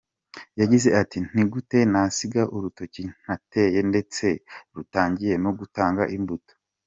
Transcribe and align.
Yagize 0.59 0.89
ati” 1.01 1.17
Ni 1.33 1.43
gute 1.51 1.77
nasiga 1.91 2.41
urutoki 2.55 3.03
nateye 3.25 3.79
ndetse 3.89 4.25
rutangiye 4.75 5.33
no 5.43 5.51
gutanga 5.59 6.03
imbuto?”. 6.17 6.53